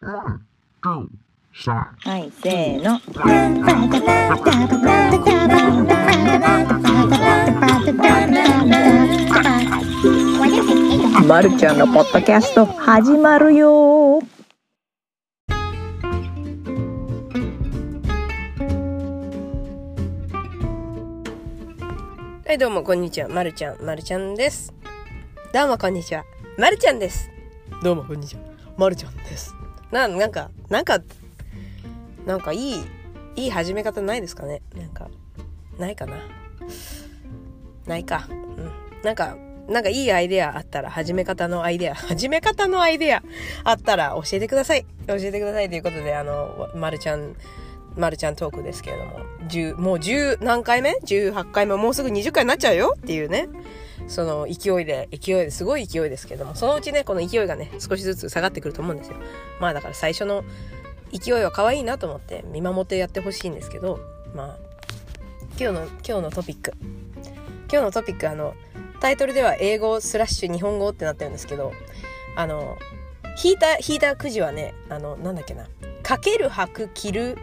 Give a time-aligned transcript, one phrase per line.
[0.00, 0.38] は
[2.18, 3.00] い、せーの。
[11.26, 14.20] まるちゃんのポッドキャスト始まるよ
[22.46, 23.28] はい、どうも、こんにちは。
[23.28, 24.72] まるちゃん、まるちゃんです。
[25.52, 26.22] どうも、こんにちは。
[26.56, 27.28] まるちゃんです。
[27.82, 28.42] どうも、こんにちは。
[28.76, 29.57] まるちゃんです。
[29.90, 31.00] な、なんか、なんか、
[32.26, 32.84] なんかいい、
[33.36, 34.62] いい始め方ないですかね？
[34.76, 35.08] なんか、
[35.78, 36.16] ないかな？
[37.86, 38.28] ないか。
[38.28, 38.72] うん。
[39.02, 39.36] なんか、
[39.68, 43.22] なんかいいアイデアあったら、始め方のアイデア、始め方のアイデア
[43.64, 44.84] あったら教えてください。
[45.06, 47.34] 教えてくださいということで、あの、まるちゃん、
[47.98, 53.48] まるちゃんトークですけれども、10、もう10何回目 ?18 回目、もうすぐ20回になっちゃうよっていうね。
[54.06, 59.16] その勢いで、勢いですごい勢いですけども、そのうちね、この勢いがね、少しずつ下がってくると思うんですよ。
[59.60, 60.44] まあだから最初の
[61.12, 64.00] 勢いは可愛いなと思って見守ってやってほしいんですけど、
[64.34, 64.56] まあ、
[65.58, 66.72] 今日の、今日のトピック。
[67.70, 68.54] 今日のトピック、あの、
[69.00, 71.72] タイトルでは英語スラッシュ日本語ってなってるんですけど、
[72.36, 72.78] あの、
[73.42, 75.66] 引いた、引いたくじはね、あの、なんだっけな、
[76.02, 77.38] かける、履く、着る、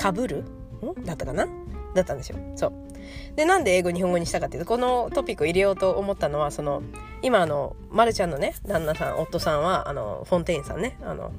[0.00, 0.44] かぶる
[0.82, 1.04] ん？
[1.04, 1.46] だったかな？
[1.94, 2.38] だったんですよ。
[2.56, 2.72] そう。
[3.36, 6.82] で、なんで英語日本語にしたかっていうと、このトピックを入れようと思ったのは、その、
[7.22, 11.32] 今あの、まるちゃんのね、旦那さん、夫さんは、あの、フォンテインさんね、あの、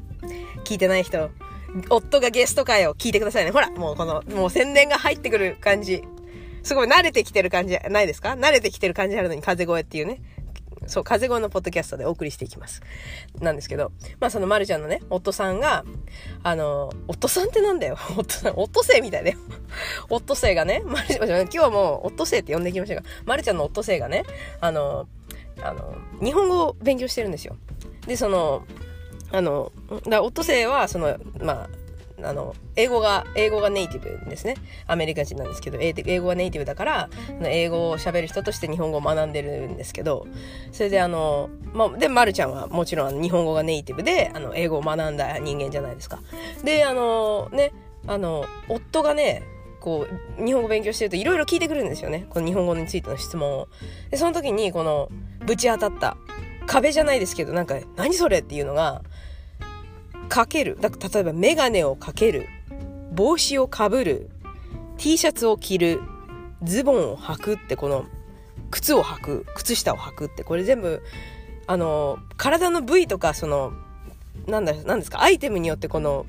[0.65, 1.29] 聞いてない人、
[1.89, 3.51] 夫がゲスト会を聞いてくださいね。
[3.51, 6.03] ほら、もうこの、もう宣伝が入ってくる感じ。
[6.63, 8.33] すごい慣れてきてる感じ、ないですか？
[8.33, 10.21] 慣れてきてる感じあるのに風声っていうね。
[10.91, 12.81] そう、風声のポッドキャストでお送りしていきます。
[13.39, 15.85] なんですけど、まあそのまるちゃんのね、夫さんが、
[16.43, 17.97] あの、夫さんってなんだよ。
[18.17, 19.37] 夫さん、夫生みたいだよ。
[20.09, 24.23] 夫生がね、まるちゃん、今日はもう夫生って呼んでいきましたが、まるちゃんの夫生がね、
[24.59, 25.07] あの、
[25.61, 27.55] あの、日本語を勉強してるんですよ。
[28.05, 28.65] で、その、
[29.31, 29.71] あの、
[30.09, 31.80] だオットセイは、その、まあ、
[32.23, 34.55] あの、英語が、英語がネイティブですね。
[34.87, 37.09] アメリカ人なんですけど、英語がネイティブだから、
[37.43, 40.27] 英語を喋る人として日本語を学んでるんですけど、
[40.71, 46.21] それであの、まあ、で、まるちゃんはもちろん日本語がネイティブで、あの、英語を学んだ人間じゃないですか。
[46.63, 47.73] で、あの、ね、
[48.07, 49.43] あの、夫がね、
[49.79, 50.07] こ
[50.39, 52.27] う、日本語勉強してるといろいろ聞いてくるんですよね。
[52.29, 53.67] この日本語についての質問を。
[54.09, 55.09] で、その時に、この、
[55.45, 56.17] ぶち当たった、
[56.67, 59.01] 壁じゃないですけど、なんか、何それっていうのが、
[60.31, 60.77] かける。
[60.79, 62.47] だ例えば、メガネをかける。
[63.11, 64.29] 帽子をかぶる。
[64.97, 66.01] T シャツを着る。
[66.63, 68.05] ズボンを履くって、この、
[68.69, 69.45] 靴を履く。
[69.55, 71.03] 靴下を履くって、これ全部、
[71.67, 73.73] あの、体の部位とか、その、
[74.47, 76.25] なんだ、なんですか、アイテムによってこの、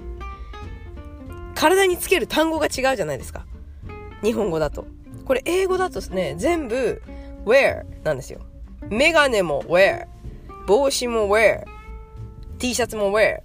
[1.55, 3.47] 体につける単語が違うじゃないですか。
[4.25, 4.84] 日本語だと。
[5.27, 7.01] これ英語だとですね、全部
[7.47, 8.41] wear なんですよ。
[8.91, 10.07] メガネも wear。
[10.67, 11.63] 帽子も wear。
[12.59, 13.43] T シャツも wear。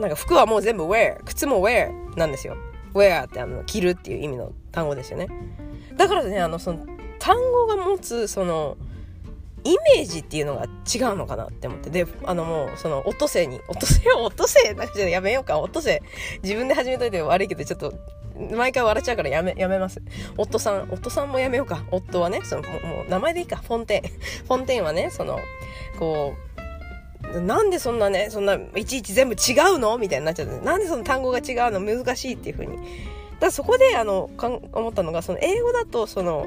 [0.00, 1.22] なんか服はもう全部 wear。
[1.24, 2.56] 靴も wear なんですよ。
[2.94, 5.28] wear ってあの、着るっていう意味の単語ですよね。
[5.96, 6.86] だからね、あの、その、
[7.18, 8.76] 単語が持つ、その、
[9.64, 11.88] イメージっていうのが違うのかなって思って。
[11.88, 16.40] で、あのもう、その、オットセイに、オットセイオットセイなんかやめようか、オットセイ。
[16.42, 17.94] 自分で始めといて悪いけど、ちょっと、
[18.54, 20.02] 毎回笑っちゃうからやめ、やめます。
[20.36, 21.82] 夫さん、夫さんもやめようか。
[21.90, 24.02] 夫はね、その、もう、もう名前でいいか、フォンテン。
[24.46, 25.40] フォンテンはね、その、
[25.98, 26.53] こう、
[27.46, 29.98] なんでそんなね、そんな、いちいち全部違うの？
[29.98, 31.80] みたいになっちゃって、なんでその単語が違うの？
[31.80, 32.78] 難しいっていう風に。
[33.40, 36.46] だそこで、あの、かん思ったのが、その、英語だと、その、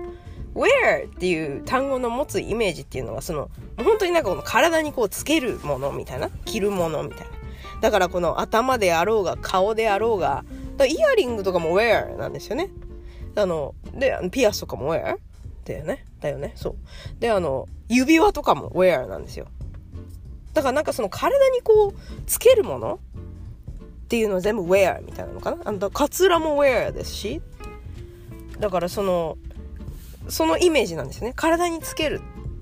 [0.56, 5.92] wear っていう単語の持つイメージっていうのは、その、本当になんかこの体にこうつけるもの？
[5.92, 7.04] みたいな、着るもの？
[7.04, 7.26] みたいな？
[7.82, 10.46] だからこの頭であろうが、顔であろうが、
[10.88, 12.70] イヤリングとかも wear なんですよね。
[13.36, 15.18] あの、で、ピアスとかも wear
[15.66, 16.06] だよね？
[16.22, 16.54] だよね？
[16.56, 16.76] そう。
[17.20, 19.48] で、あの、指輪とかも wear なんですよ。
[20.58, 23.00] だからなんかその体にこう、つけるもの
[24.06, 25.58] っていうのは全部 wear みたいなのかな？
[25.66, 27.42] あの、カツラも wear ですし。
[28.60, 29.38] だからその、
[30.30, 31.32] そのイメージなんですね。
[31.36, 32.22] 体につける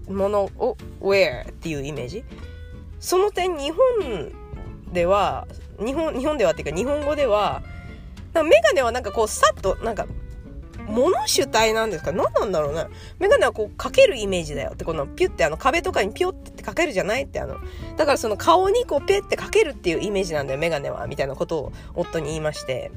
[0.09, 2.25] ものを wear っていうイメージ。
[2.99, 4.33] その点、日本
[4.91, 5.47] では、
[5.79, 7.63] 日本、日本ではっていうか日本語では、
[8.33, 10.05] メガネはなんかこうさっと、なんか、
[10.95, 12.11] 物主体なんですか？
[12.11, 12.85] 何なんだろうね。
[13.19, 17.57] メガネはこうかけるイメージだよって、このピュってあの壁とかにピョってかけるじゃないってあの、
[17.97, 21.07] だからその顔にこうペってかけるっていうイメージなんだよ、メガネは。
[21.07, 22.91] みたいなことを夫に言いまして。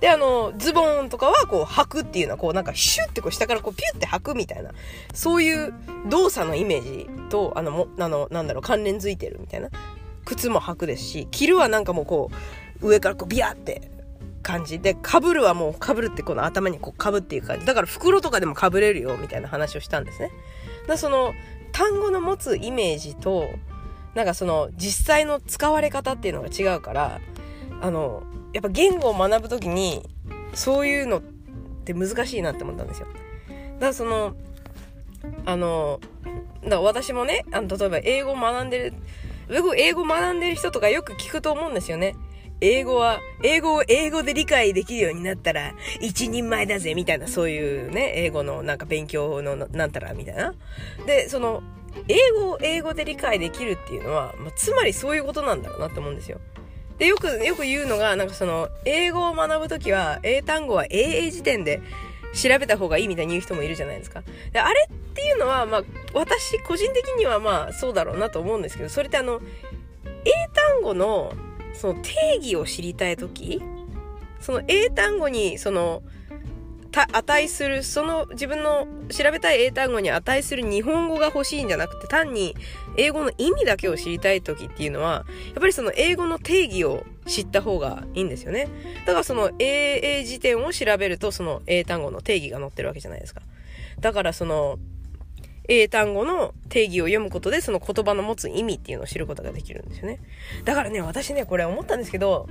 [0.00, 4.72] で、あの、ズボンとかはこう履くっていうのはこうなんかシュッてこう下からこうピュって履くみたいな、
[5.14, 5.72] そういう
[6.08, 9.70] 動作のイメージと、あの、も、あの、なんだろう、関連づいてるみたいな。
[10.24, 12.30] 靴も履くですし、着るはなんかもうこ
[12.82, 13.90] う、上からこうビヤって
[14.46, 17.66] 感じで、被るはもう被るってこの頭にこう被っていう感じ。
[17.66, 20.30] だから袋とかでも被れるよみたいな話をしたんですね。
[20.86, 21.34] だその
[21.72, 23.48] 単語の持つイメージと、
[24.14, 27.20] なんかその実際の使われ方っていうのが違うから
[27.82, 28.22] あの
[28.52, 30.08] やっぱ言語を学ぶ時に
[30.54, 31.20] そういうのっ
[31.84, 33.08] て難しいなって思ったんですよ。
[33.74, 34.36] だからその
[35.44, 36.00] あの
[36.62, 38.94] だから私もねあの例えば英語を学んでる
[39.76, 42.14] 英語学んでる人とかよく聞くと思うんですよね。
[42.60, 50.54] 英語は、英語を英語で理解できるようになったら一人前だぜみたいなそういうね、英語のなんか勉強のなんたらみたいな。
[51.06, 51.62] で、その、
[52.08, 56.40] 英語を英語で理解できるっていうのは、まあ、つまりそういうことなんだろうなって思うんですよ。
[56.98, 61.80] で、よく、よく言うのが、なんかその、英語を学ぶときは、英単語は英英辞典で
[62.34, 64.22] 調べた方がいいみたいに言う人もいるじゃないですか。
[64.52, 65.82] で、あれっていうのは、まあ、
[66.14, 69.40] 私個人的にはまあ、そうだろうなと思うんですけど、それってあの、
[70.24, 71.32] 英単語の、
[71.78, 73.62] その定義を知りたいとき、
[74.40, 76.02] その英単語に、その、
[77.12, 82.54] 値する、その自分の調べたい英単語に値する日本語が欲しいんじゃなくて、単に
[82.96, 88.68] 英語の意味だけを知りたい時っていうのは、やっぱりその英語の定義を知った方がいいんですよね。
[89.04, 93.42] だからその英英辞典を調べると、その英単語の定義が載ってるわけじゃないですか。
[94.00, 94.78] だからその、
[95.68, 100.20] 英単語の定義を読むことで、その言葉の持つ意味っていうのを知ることができるんですよね。
[100.64, 102.48] だからね、私ね、これ思ったんですけど、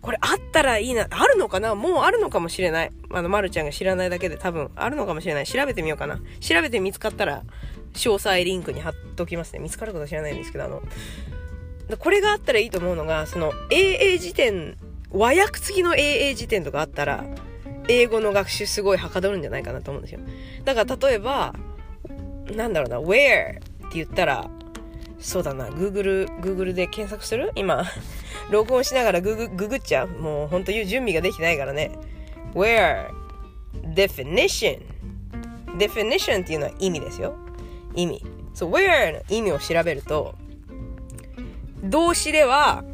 [0.00, 1.08] これあったらいいな。
[1.10, 1.74] あるのかな？
[1.74, 2.92] もうあるのかもしれない。
[3.10, 5.46] あの、まるちゃんが知らないだけで多分あるのかもしれない。
[5.46, 6.20] 調べてみようかな。
[6.40, 7.42] 調べて見つかったら、
[7.94, 9.58] 詳細リンクに貼っときますね。
[9.58, 10.82] 見つかることは知らないんですけど、あの、
[11.98, 14.76] これがあったらいいと思うのが、その、AA 辞典、
[15.10, 17.24] 和訳付きの AA 辞典とかあったら、
[17.88, 20.20] 英語の学習すごいはかどるんじゃないかなと思うんですよ。
[20.64, 21.54] だから例えば、
[22.56, 24.50] なんだろうな、where って言ったら、
[25.18, 27.84] そうだな、Google、Google で検索する今、
[28.50, 30.08] 録音しながらググググっちゃう。
[30.08, 31.90] もうほんと言う準備ができないからね。
[32.54, 33.08] where,
[33.94, 34.80] definition.
[35.76, 37.34] definition っていうのは意味ですよ。
[37.94, 38.22] 意味。
[38.54, 40.34] そう、where の意味を調べると、
[41.82, 42.84] 動詞では、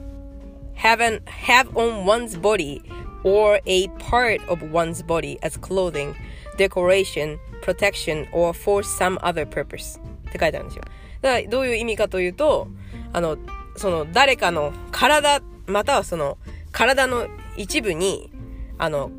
[0.77, 2.83] have, an, have on one's body
[3.23, 6.15] or a part of one's body as clothing,
[6.59, 10.83] decoration, protection, or for some other purpose って書いてあるんですよ。
[11.23, 12.69] だからどういう意味かというと、
[13.13, 13.39] あの、
[13.77, 16.37] その誰かの体、またはその
[16.71, 17.27] 体の
[17.57, 18.31] 一部に、
[18.79, 19.11] あの、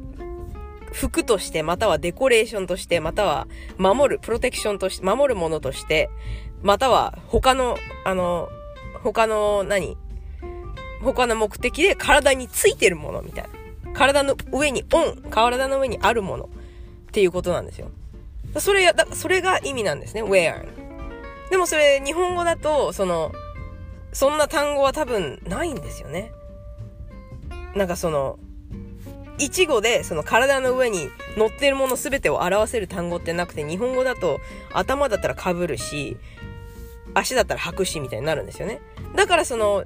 [0.91, 3.47] 服として、またはデコレーションとして、または
[3.77, 6.09] 守る、プロテクションとして、守るものとして、
[6.61, 8.49] または他の、あの、
[9.03, 9.97] 他の何？
[11.01, 13.49] 他の目的で体についてるものみたいな。
[13.93, 16.47] 体の上にオン、体の上にあるものっ
[17.11, 17.91] ていうことなんですよ。
[18.59, 20.65] それやだ、それが意味なんですね、wear。
[21.49, 23.31] でもそれ日本語だと、その、
[24.11, 26.31] そんな単語は多分ないんですよね。
[27.75, 28.39] なんかその、
[29.37, 34.39] 一語でその体の上に乗ってるもの全てを表せる単語ってなくて、日本語だと
[34.71, 36.17] 頭だったら被るし、
[37.13, 38.81] 足だったら履くしみたいになるんですよね。
[39.15, 39.83] だからその、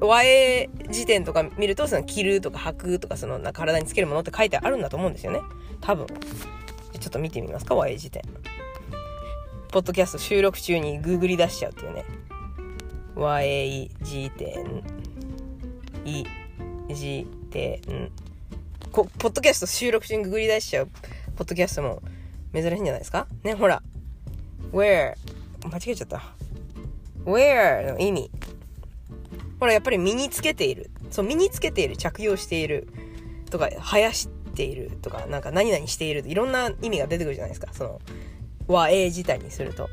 [0.00, 5.40] 和英辞典とか見ると、その着るとか履くとか、その体につけるものって書いてあるんだと思うんですよね。
[5.80, 6.06] 多分。
[7.08, 8.22] ょっと見てみますか、和英辞典。
[9.70, 12.04] ポッドキャスト収録中にググり出しちゃうっていうね。
[13.14, 14.82] 和英辞典、
[16.04, 16.24] い、
[16.94, 17.80] 辞典、
[18.92, 20.88] こ、ポッドキャスト収録中にググり出しちゃう、
[21.36, 22.02] ポッドキャストも
[22.52, 23.26] 珍しいんじゃないですか？
[23.42, 23.82] ね、ほら。
[24.72, 25.14] where,
[25.64, 26.22] 間違えちゃった。
[27.24, 28.30] where の意味。
[29.60, 30.90] ほら、やっぱり身につけている。
[31.10, 32.88] そう、身につけている、着用している。
[33.50, 34.90] とか、生やしている。
[35.00, 36.24] とか、なんか何々している。
[36.26, 37.68] いろんな意味が出てくるじゃないですか。
[37.72, 38.00] その、
[38.66, 39.88] 和英自体にすると。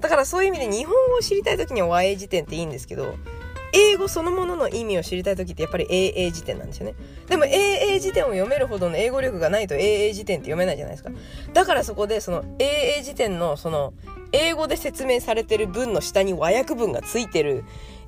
[0.00, 3.14] だからそういう意味で日本語を知りたい時には和英辞典っていいんですけど、
[3.72, 6.94] 英語そのものの意味を知りたい時ってやっぱり英英辞典なんですよね。
[7.26, 11.10] でも英英辞典を読めるほどの英語力がないと英英辞典って読めないじゃないですか。
[11.52, 13.94] だからそこでその英英辞典のその
[14.32, 17.64] 英語で説明されてる文の下に和訳文がついてる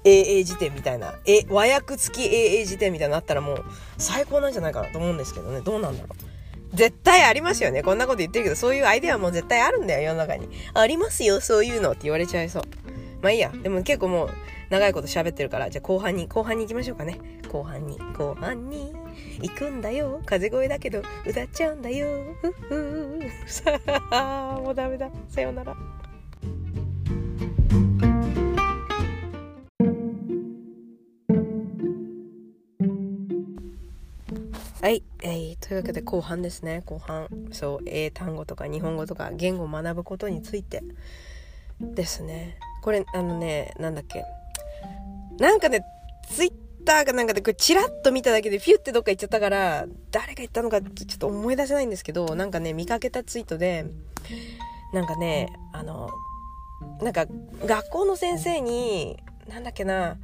[0.06, 3.64] 英英辞典みたいな、え、和訳付き英英辞典みたいなのあったらもう
[3.98, 5.60] 最高なんじゃないかなと思うんですけどね。
[5.60, 6.36] どうなんだろう。
[6.76, 7.82] 絶対ありますよね。
[7.82, 10.48] こんなこと言ってるけど、そういうアイデアも絶対あるんだよ、世の中に。
[10.74, 12.62] ありますよ、そういうのって言われちゃいそう。
[13.22, 13.50] まあいいや。
[13.50, 14.30] でも結構もう、
[14.68, 17.18] 長いこと喋ってるから、じゃあ後半に、後半に行きましょうかね。
[17.50, 18.92] 後半に、後半に、
[19.40, 20.20] 行くんだよ。
[20.26, 22.06] 風声だけど、歌っちゃうんだよ。
[22.42, 25.08] ふふ さあ、もうダメだ。
[25.28, 25.76] さようなら。
[34.82, 36.82] はい、えー、というわけで後半ですね。
[36.84, 37.28] 後半。
[37.50, 40.82] そう英単語とか日本語とか言語を学ぶことについて
[41.80, 42.58] ですね。
[42.82, 44.24] これあのねなんだっけ。
[45.38, 45.82] なんかね
[46.28, 46.52] ツイッ
[46.84, 53.86] ターかなんかでこれチラッと見ただけでフィュってどっか行っちゃったから誰が言ったのかちょっと思い出せないんですけどなんかね見かけたツイートで
[54.92, 56.10] なんかねあの
[57.00, 57.26] なんか
[57.64, 59.16] 学校の先生に
[59.48, 60.16] なんだっけな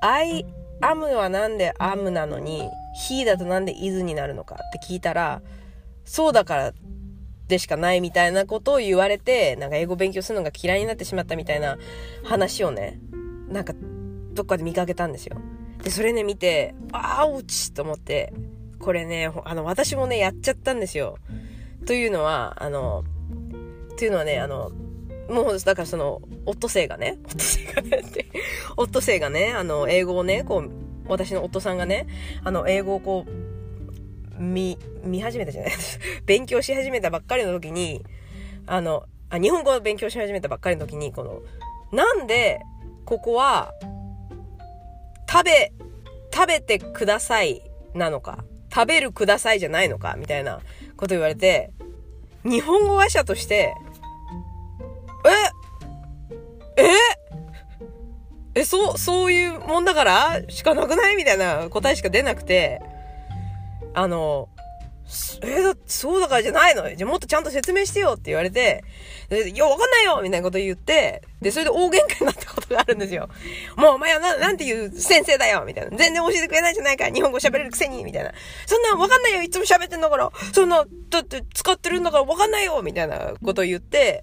[0.00, 0.46] I
[0.80, 5.42] am はなんで am なのに he だとなんで is になるのかって聞いたら
[6.04, 6.72] そうだから
[7.48, 11.78] でしかないみたいなことを言われてなんか英語勉強するのが嫌いになってしまったみたいな
[12.24, 12.98] 話をね
[13.48, 13.74] なんか
[14.32, 15.36] どっかで見かけたんですよ。
[15.82, 18.32] でそれね見てああ落ちと思って
[18.80, 21.18] これねあの私もねやっちゃったんですよ。
[21.86, 23.04] というのはあの
[23.96, 24.72] というのはねあの
[25.28, 28.26] もう、だからその、オットセイがね、オットセイがねって、
[28.76, 30.70] オットセイがね、あの、英語をね、こう、
[31.08, 32.06] 私の夫さんがね、
[32.44, 35.98] あの、英語をこう、見、見始めたじゃないです。
[36.26, 38.04] 勉強し始めたばっかりの時に、
[38.66, 41.42] あの、あ、日本語を勉強し始めたばっかりの時に、この、
[41.92, 42.60] なんで、
[43.04, 43.72] ここは、
[45.30, 45.72] 食べ、
[46.32, 47.62] 食べてください
[47.94, 50.60] なのか、食べるくださいじゃないのか、みたいな
[50.96, 51.70] こと言われて、
[52.44, 53.74] 日本語話者として、
[56.76, 57.15] ええ？
[58.56, 61.16] え、そう、そういうもんだからしかなくない？
[61.16, 62.80] みたいな答えしか出なくて、
[63.94, 64.48] あの、
[65.42, 66.92] えだそうだからじゃないの？
[66.96, 68.82] じゃもっとちゃんと説明してよって言われて、
[69.30, 73.28] いや、わかんないよみたいなこと言って、で、それで大喧嘩になったことがあるんですよ。
[73.76, 75.64] もうお前はな、なんていう先生だよ？
[75.66, 75.96] みたいな。
[75.96, 77.10] 全然教えてくれないじゃないか？
[77.10, 78.02] 日本語喋れるくせに？
[78.04, 78.32] みたいな。
[78.66, 79.42] そんなわかんないよ。
[79.42, 80.30] いつも喋ってんだから。
[80.52, 82.80] そんな、だって使ってるんだからわかんないよ？
[82.82, 84.22] みたいなこと言って、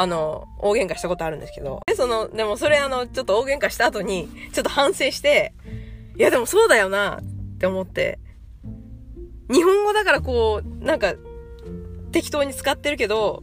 [0.00, 5.52] あの、大喧嘩したことあるんですけど、で、その、でもそれあの、ちょっと大喧嘩した後に、ちょっと反省して、
[6.16, 8.20] いやでもそうだよなって思って、
[9.50, 11.14] 日本語だからこう、なんか、
[12.12, 13.42] 適当に使ってるけど、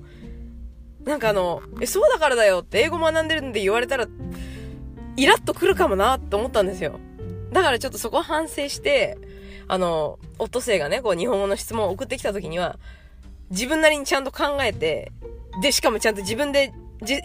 [1.04, 4.08] なんかあの、え、そうだからだよって英語学んでるんで言われたら、
[5.18, 7.02] イラッとくるかもなって思ったんですよ。
[7.52, 9.18] だからちょっとそこ反省して、
[9.68, 12.80] あの、オットセイがね、こう日本語の質問を送ってきた時には、
[13.50, 15.12] 自分なりにちゃんと考えて、
[15.62, 16.74] で、しかもちゃんと自分で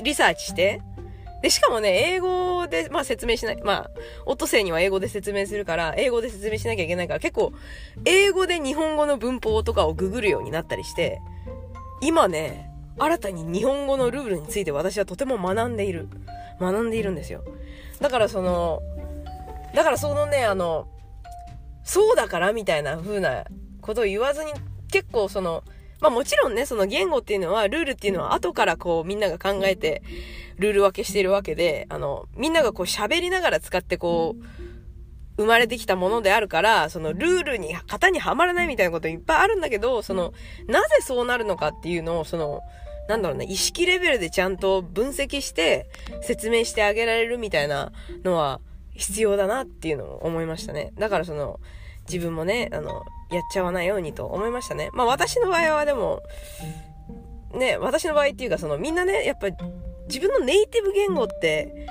[0.03, 0.83] リサーチして、
[1.43, 3.63] で、しかもね、英語で、まあ説明しない。
[3.63, 3.91] まあ、
[4.27, 7.53] オットセイには英語で説明するから、英語で説明しなきゃいけないから、結構、
[8.05, 11.21] 英語で日本語の文法とかをググるようになったりして、
[12.03, 16.09] 今ね、新たに日本語のルールについて私はとても学んでいる。
[16.61, 17.43] 学んでいるんですよ。
[18.01, 18.83] だからその、
[19.75, 20.89] だからそのね、あの、
[21.85, 23.45] そうだからみたいな風な
[23.81, 24.53] ことを言わずに、
[24.93, 25.65] 結構その、
[26.00, 30.02] まあもちろんね、その言語っていうのは、ルールっていうのは後からこうみんなが考えて、
[30.59, 34.45] ルール分けしているわけで、あの、みんながこう喋りながら使ってこう、
[35.37, 40.35] 生まれてきたものであるから、そのルールに、型にはまらないみたいなこといっぱいあるんだけど、その、
[40.66, 42.61] なぜそうなるのかっていうのを、その、
[43.09, 45.88] なんだろうね、意識レベルでちゃんと分析して
[46.23, 47.90] 説明してあげられるみたいな
[48.23, 48.61] のは
[48.95, 50.92] 必要だなっていうのを思いましたね。
[50.97, 51.59] だからその、
[52.12, 54.90] 自分もね、あの、やっちゃわないようにと思いましたね。
[54.93, 56.21] まあ私の場合はでも、
[57.55, 59.49] ね、私の場合っていうかそのみんなね、やっぱ
[60.09, 61.87] 自分のネイティブ言語って、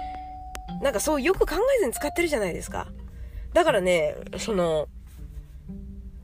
[0.81, 2.87] なんかそうよく考えずに使ってるじゃないですか。
[3.53, 4.87] だからね、その、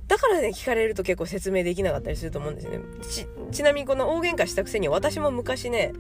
[0.08, 2.80] だからね、聞かれると結構説明できなかったりすると思うんですよね。
[3.02, 5.94] ち、ちなみにこの大喧嘩したくせに私も昔ね、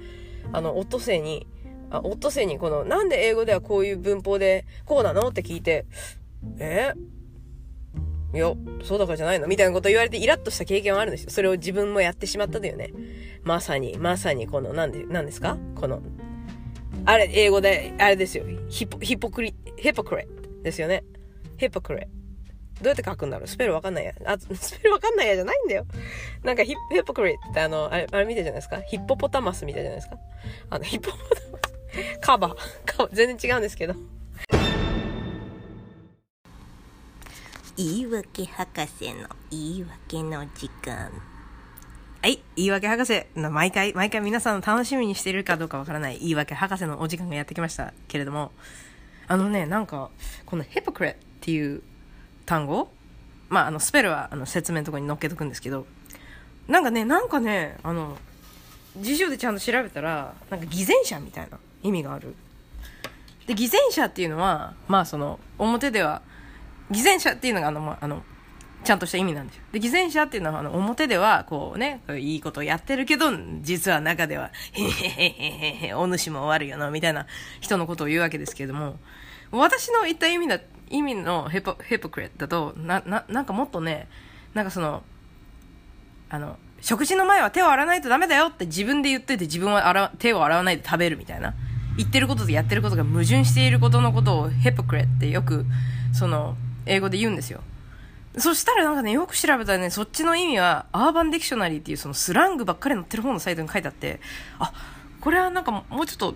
[0.54, 1.48] あの、オットセイに、
[1.90, 5.86] あ、オットセイにこの、なんで英語ではこういう文法でこうなのって聞いて、
[6.60, 6.94] え？
[8.36, 9.48] いや、そうだからじゃないの？
[9.48, 11.30] みたいなこと言われてイラッとした経験はあるんですよ。
[11.30, 12.92] それを自分もやってしまったというね。
[13.44, 15.58] まさに、まさにこの、なんで、なんですか？
[15.76, 16.02] この、
[17.06, 18.44] あれ、英語で、あれですよ。
[18.68, 20.28] ヒポ、ヒポクリ、ヒポクレ
[20.64, 21.04] ですよね。
[21.58, 22.10] ヒポクレ。
[22.82, 23.48] どうやって書くんだろう？
[23.48, 24.14] スペルわかんないや。
[24.26, 25.86] あ、スペルわかんないやじゃないんだよ。
[26.44, 28.82] なんかヒ、ヒポクレってあの、あれ、あれ見たじゃないですか？
[28.82, 30.18] ヒッポポタマスみたいじゃないですか？
[30.70, 32.20] あの、ヒッポポタマス。
[32.20, 32.56] カバー。
[32.86, 33.16] カバー。
[33.16, 33.94] 全然違うんですけど。
[37.78, 41.12] 言い訳博士の言い訳の時間
[42.22, 42.42] はい。
[42.56, 48.54] 言い訳博士の毎回、毎回皆さん楽しみにしているかどうかわからない言い訳博士のお時間がやってきましたけれども、
[49.28, 50.10] あのね、なんか、
[50.46, 51.82] この hypocrite っていう
[52.46, 52.90] 単語？
[53.50, 55.86] まあ、あの、スペルはあの説明のとこに載っけとくんですけど、
[56.70, 58.18] なんかね、なんかね、あの、
[58.98, 62.36] 辞書でちゃんと調べたら、なんか偽善者みたいな意味がある。
[63.48, 66.22] で、偽善者っていうのは、まあその、表では、
[66.92, 68.24] 偽善者っていうのがあの、まあの、
[68.84, 69.64] ちゃんとした意味なんですよ。
[69.72, 77.26] で、偽善者っていうのは、あの、表では、こうね、いいことをやってるけど、実は中では、へへへへへへ、お主も悪いよな、みたいな
[77.62, 79.00] 人のことを言うわけですけれども、
[79.52, 84.08] 私の言った意味だ、意味のヘポ、ヘポクレだと、な、な、なんかもっとね、
[84.54, 85.04] なんかその、
[86.30, 91.56] あの、食事の前は手を洗わないとダメだよって自分で言っといて自分は洗手を洗わないで食べるみたいな。
[91.98, 95.66] 言ってることとやってることが矛盾していることのことをヘポクレってよく、
[96.14, 97.62] その、英語で言うんですよ。
[98.38, 104.20] そしたらなんかね、よく調べたらね、そっちの意味は、アーバンディクショナリーっていうそのスラングばっかり載ってる方のサイトに書いてあって、
[104.60, 104.74] あ、
[105.22, 106.36] これはなんかもうちょっと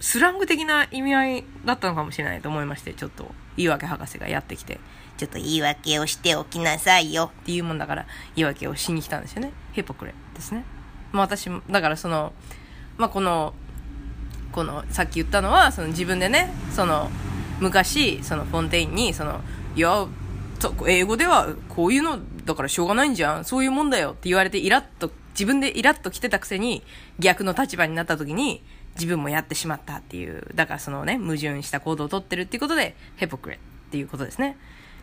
[0.00, 4.80] スラング的な意味合いだったのかもしれないと思いまして、ちょっと言い訳博士がやってきて、
[5.16, 7.30] ちょっと言い訳をしておきなさいよ。
[7.42, 9.52] っていうもんだから言い訳をしに来たんですよね。
[9.72, 10.64] ヒポクレですね。
[11.12, 12.32] まあ私も、だからその、
[12.96, 13.54] まあこの、
[14.52, 17.10] この、さっき言ったのは、その自分でね、その、
[17.60, 19.40] 昔、そのフォンテインに、その、
[19.76, 20.06] いや、
[20.86, 23.44] 英語ではこういうのだからしょうがないんじゃん。
[23.44, 26.82] そういうもんだよって言われてイラッと、自分でイラッと来てたくせに
[27.18, 28.62] 逆の立場になった時に
[28.94, 33.58] 自分もやってしまったっていう、だからそのね、矛盾した行動をとってるっていうことで、ヘポクレっ
[33.90, 34.56] ていうことですね。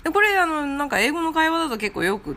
[0.03, 2.35] でこれあの、なんか英語の会話だと結構よく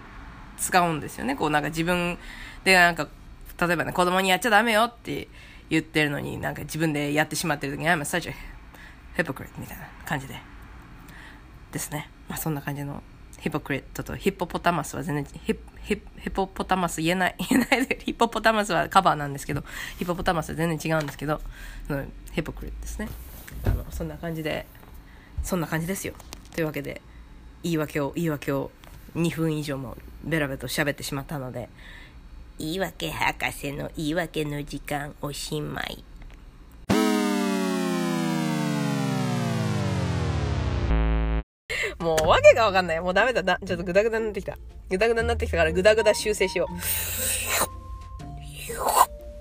[0.58, 1.34] 使うんですよね。
[1.34, 2.18] こうなんか自分
[2.64, 3.08] でなんか、
[3.60, 5.26] 例えばね、子供にやっちゃダメよって
[5.68, 8.34] 言ってるのになんか自分でやってしまってる時に、I'm such a
[9.20, 10.36] hypocrite みたいな感じで。
[11.72, 12.08] ですね。
[12.28, 13.02] まあそんな感じの
[13.40, 19.62] ヒポクリットとヒッポポタマスは全然ヒヒヒポポタマス言えない 言えないでヒッポポタマスはカバーなんですけど
[19.98, 21.40] ヒポポタマスは全然違うんですけど
[21.86, 23.08] そのヒポクリットですね
[23.64, 24.66] あのそんな感じで
[25.42, 26.14] そんな感じですよ
[26.54, 27.00] というわけで
[27.62, 28.70] 言い訳を言い訳を
[29.14, 31.68] 2分以上もベラベラと喋ってしまったので
[32.58, 36.07] 言い訳博士の言い訳の時間おしまい。
[41.98, 43.00] もうわけがわかんない。
[43.00, 43.42] もうダメだ。
[43.42, 44.56] だちょっとグダグダになってきた。
[44.88, 46.74] グダグダになってきたからグダグダ修正しよう。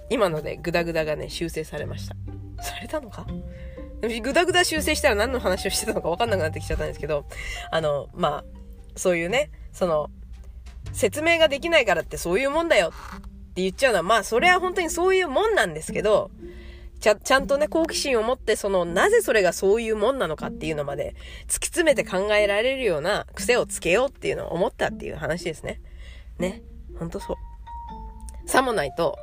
[0.10, 2.16] 今のでグダグダがね、修正されました。
[2.64, 3.26] されたのか？
[4.22, 7.26] グダグダ修正したら何の話をしてたのかわかんなくなってきちゃったんですけど、
[7.72, 8.44] あの、まあ、
[8.96, 10.10] そういうね、その、
[10.94, 12.92] 説明ができないからってそういうもんだよっ
[13.56, 16.30] て言っちゃうのは、まあ、それは本当にそういうもんなんですけど、
[17.00, 21.16] ちゃ、ちゃんとね、好奇心を持って、その、なぜそれがそういうもんなのかっていうのまで、
[21.48, 25.80] 突き詰めて考えられるような癖をつけようっていうのを思ったっていう話ですね。
[26.40, 26.62] ね。
[26.98, 28.50] ほんとそう。
[28.50, 29.18] さもないと、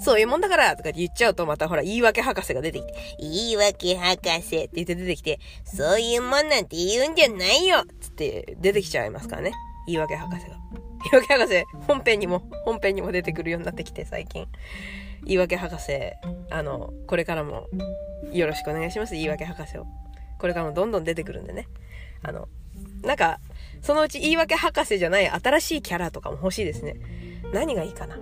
[0.00, 4.40] そういうもんだからとか言っちゃうと、またほら、言い訳博士が出てきて、言い訳博士。
[4.40, 7.84] って言って出てきて、そういうもんなんて言うんじゃないよ。
[8.00, 9.52] つって出てきちゃいますからね。
[9.86, 10.56] 言い訳博士が。
[11.12, 14.46] 言い訳博士、本編にも、本編にも出てくるようになってきて、最近。
[15.24, 15.92] 言い訳博士、
[16.50, 17.68] あの、これからも
[18.32, 19.86] よろしくお願いします、言い訳博士を。
[20.38, 21.68] これからもどんどん出てくるんでね。
[22.22, 22.48] あの、
[23.02, 23.40] なんか、
[23.82, 26.96] そのうち言い訳博士じゃない新しいキャラとかも欲しいですね。
[27.52, 28.18] 何がいいかな。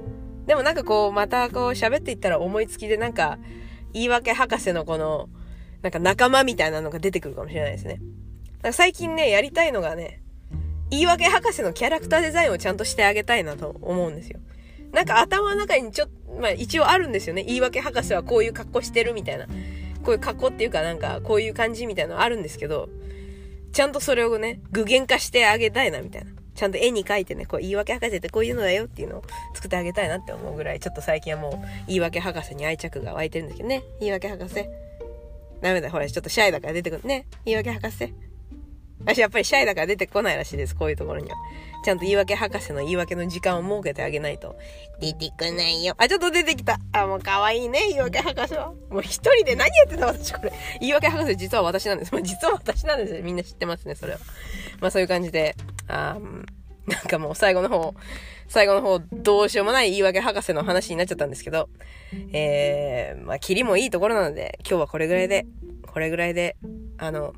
[0.46, 3.38] でもなんかこう、またこう喋っていったら思いつきでなんか、
[3.92, 5.28] 言い訳博士のこの、
[5.82, 8.00] なんか仲間みたいなのが出てくるかもしれないですね。
[8.62, 10.22] か最近ね、やりたいのがね、
[10.90, 14.40] 言い訳博士のキャラクターデザインをちゃんとしてあげたいなと思うんですよ。
[14.92, 16.08] なんか頭の中にちょっ、
[16.40, 17.42] まあ一応あるんですよね。
[17.42, 19.46] 言い訳博士はこういう格好してるみたいな。
[20.02, 22.88] こういう格好っていうかなんかこういう感じみたいなのあるんですけど、
[23.72, 26.30] ちゃんとそれをね、具現化してあげたいなみたいな。
[26.54, 29.22] ちゃんと絵に描いてね、こう言い訳博士ってこういうのだよっていうのを
[29.54, 31.52] 作ってあげたいなって思うぐらい、ちょっと最近はもう
[31.86, 33.84] 言い訳博士に愛着が湧いてるんですけどね。
[34.00, 34.54] 言い訳博士。
[35.60, 37.02] ダメだ、ほら、ちょっとシャイだから出てくる。
[37.04, 37.26] ね。
[37.44, 38.12] 言い訳博士。
[39.00, 41.36] 私やっぱりシャイだから出てこないらしいです、こういうところには。
[41.84, 44.56] ちゃんと言い訳博士の言い訳の時間を設けてあげないと。
[45.00, 45.94] 出てこないよ。
[45.98, 46.78] あ、ちょっと出てきた。
[46.92, 48.72] あ、もう可愛いね、言い訳博士は。
[48.90, 50.52] もう一人で何やってんだ、私これ。
[50.80, 52.12] 言い訳博士実は私なんです。
[52.12, 53.22] もう実は私なんですよ。
[53.22, 54.18] みんな知ってますね、それは。
[54.80, 55.54] まあそういう感じで、
[55.86, 56.18] あ
[56.88, 57.94] なんかもう最後の方、
[58.48, 61.68] 最後の方、どうしようもない言い訳博士の話になっちゃったんですけど、
[62.32, 65.46] えー、まあ、キリもいいところなので、今日はこれぐらいで、
[65.86, 66.56] これぐらいで、
[66.96, 67.34] あの、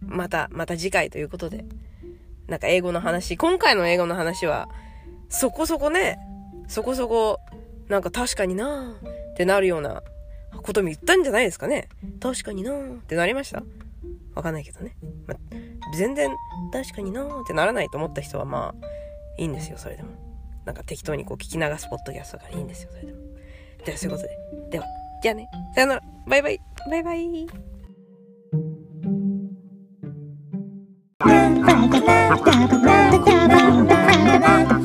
[0.00, 1.64] また、また次回ということで、
[2.46, 4.68] なんか英語の話、今回の英語の話は、
[5.28, 6.18] そこそこね、
[6.66, 7.40] そこそこ、
[7.88, 8.92] なんか確かになー
[9.32, 10.02] ってなるような
[10.62, 11.88] ことも言ったんじゃないですかね。
[12.20, 13.62] 確かになーってなりました？
[14.34, 14.96] わかんないけどね。
[15.26, 15.34] ま、
[15.96, 16.30] 全然
[16.72, 18.86] 確かになーってならないと思った人はまあ、
[19.38, 20.10] いいんですよ、それでも。
[20.64, 23.18] なんか適当にこう聞き流すポッドキャストだからいいんですよ、それでも。
[23.84, 24.70] では、そういうことで。
[24.70, 24.86] では、
[25.22, 25.48] じゃあね。
[25.74, 26.02] さよなら。
[26.26, 26.60] バイバイ。
[26.90, 27.67] バイバイ。
[31.24, 33.16] 啦啦啦啦啦啦
[33.48, 34.77] 啦啦啦啦